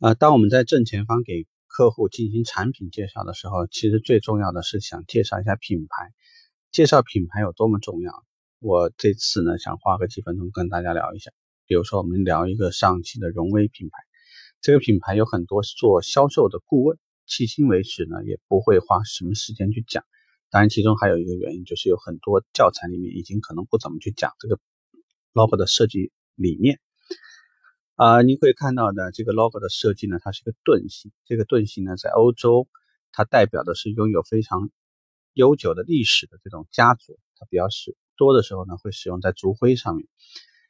[0.00, 6.10] 呃，当我们在正前方给客户进行产品介绍的时候，其实最重要的是想介绍一下品牌。
[6.72, 8.24] 介绍品牌有多么重要？
[8.60, 11.32] 我这次呢，想花个几分钟跟大家聊一下。
[11.66, 13.98] 比如说，我们聊一个上汽的荣威品牌，
[14.62, 16.96] 这个品牌有很多做销售的顾问，
[17.28, 20.02] 迄今为止呢，也不会花什么时间去讲。
[20.48, 24.58] 当然，其中还有一个原因，就是有很多教材里面已经可能不怎么去讲这个
[25.34, 26.80] logo 的设计理念。
[28.00, 31.12] 啊，你会看到的这个 logo 的设计呢，它是一个盾形。
[31.26, 32.66] 这个盾形呢，在欧洲，
[33.12, 34.70] 它代表的是拥有非常
[35.34, 37.18] 悠久的历史的这种家族。
[37.36, 40.08] 它比较是多的时候呢，会使用在族徽上面。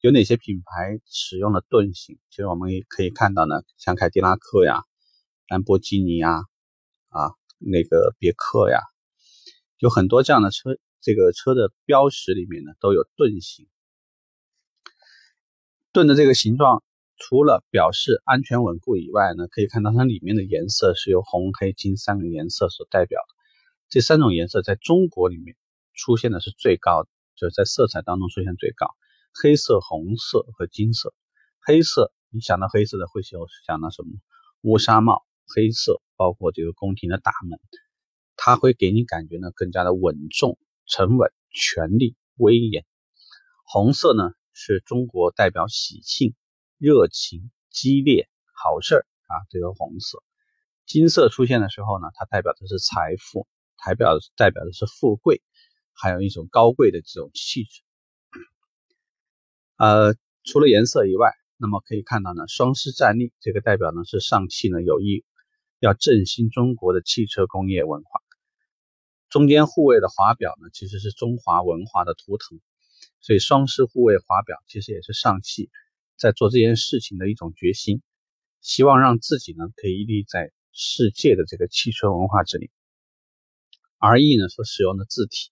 [0.00, 2.18] 有哪些品牌使用了盾形？
[2.28, 4.82] 其实我们也可以看到呢，像凯迪拉克呀、
[5.46, 6.42] 兰博基尼呀、
[7.10, 8.80] 啊那个别克呀。
[9.78, 13.68] 有很多这样的车，这个车的标识里面呢都有盾形。
[15.92, 16.82] 盾的这个形状，
[17.24, 23.34] 除了表示安全稳固以外呢，可以看到它里面的颜色是由红、黑、金三个颜色所代表的。
[23.88, 25.54] 这三种颜色在中国里面
[25.94, 28.88] 出现的是最高的，就是在色彩当中出现最高。
[29.40, 31.14] 黑色、红色和金色。
[31.64, 34.10] 黑色，你想到黑色的会想想到什么？
[34.62, 35.22] 乌纱帽。
[35.54, 37.60] 黑色包括这个宫廷的大门。
[38.34, 42.84] 它会给你感觉呢，更加的稳重、沉稳、权力、威严。
[43.64, 46.34] 红色呢，是中国代表喜庆、
[46.82, 50.20] 热情、激烈、好事儿啊，这个红色。
[50.84, 53.46] 金色出现的时候呢，它代表的是财富，
[53.86, 55.42] 代表代表的是富贵，
[55.92, 57.82] 还有一种高贵的这种气质。
[59.76, 65.24] 呃，除了颜色以外，那么可以看到呢，双狮站立，这个代表呢是上汽呢有意
[65.78, 68.20] 要振兴中国的汽车工业文化。
[69.28, 72.58] 中间护卫的华表呢，其实是中华文化的图腾，
[73.20, 75.70] 所以双狮护卫华表其实也是上汽
[76.22, 78.00] 在做这件事情的一种决心，
[78.60, 82.70] 希望让自己呢可以屹立在世界的这个汽车文化之里。
[83.98, 85.50] R E 呢所使用的字体，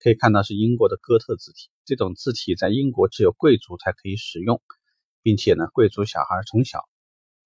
[0.00, 4.60] 可以看到是英国的哥特字体，这种字体在英国只有贵族才可以使用，
[5.22, 6.88] 并且呢贵族小孩从小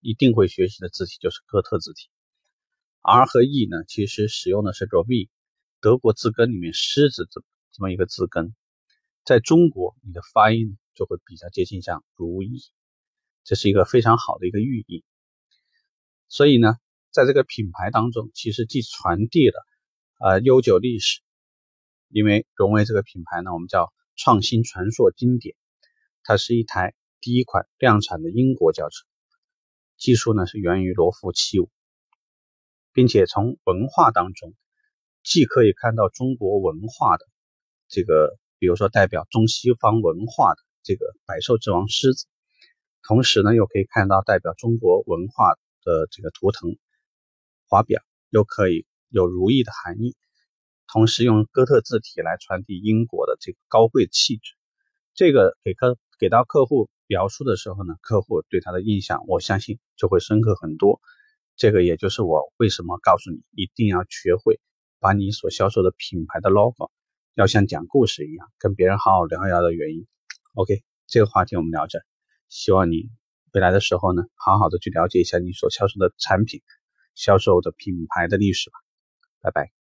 [0.00, 2.08] 一定会学习的字体就是哥特字体。
[3.02, 5.28] R 和 E 呢其实使用的是个 V。
[5.82, 8.54] 德国字根里面“狮子”这这么一个字根，
[9.26, 12.62] 在中国你的发音就会比较接近像“如意”，
[13.44, 15.04] 这是一个非常好的一个寓意。
[16.28, 16.76] 所以呢，
[17.10, 19.66] 在这个品牌当中，其实既传递了
[20.18, 21.20] 呃悠久历史，
[22.08, 25.54] 因为荣威这个品牌呢，我们叫创新、传说、经典，
[26.22, 29.06] 它是一台第一款量产的英国轿车，
[29.96, 31.70] 技术呢是源于罗孚七五，
[32.92, 34.54] 并且从文化当中。
[35.24, 37.24] 既可以看到中国文化的
[37.86, 42.26] 这个，比如说代表中西方文化的这个百兽之王狮子，
[43.02, 46.76] 同时呢，又可以看到代表中国文化的这个图腾
[47.68, 50.16] 华表，又可以有如意的含义，
[50.86, 54.54] 同时用哥特字体来传递英国的这个高贵气质。
[55.14, 61.00] 这个给客给到客户表述的时候呢，客户对他的印象，我相信就会深刻很多。
[61.56, 64.60] 这个也就是我为什么告诉你一定要学会。
[65.04, 66.92] 把你所销售的品牌的 logo
[67.34, 70.06] 要像讲故事一样跟别人好好聊一聊的原因。
[70.54, 72.00] OK，这个话题我们聊着，
[72.48, 73.08] 希望你
[73.52, 76.60] 未来的时候呢，好好的去了解一下你所销售的产品、
[77.14, 78.76] 销售的品牌的历史吧。
[79.40, 79.81] 拜拜。